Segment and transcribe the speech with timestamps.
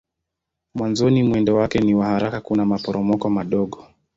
[0.75, 3.85] Mwanzoni mwendo wake ni wa haraka kuna maporomoko madogo.